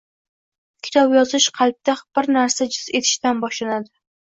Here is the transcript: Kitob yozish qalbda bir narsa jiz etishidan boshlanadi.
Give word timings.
Kitob 0.87 1.13
yozish 1.17 1.47
qalbda 1.59 1.97
bir 2.21 2.31
narsa 2.39 2.69
jiz 2.79 2.91
etishidan 3.03 3.47
boshlanadi. 3.47 3.97